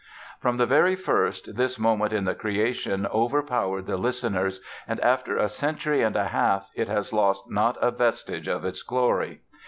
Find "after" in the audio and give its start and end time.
5.01-5.37